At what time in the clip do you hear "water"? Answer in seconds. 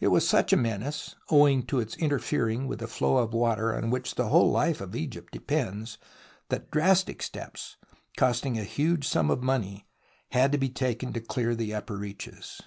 3.32-3.72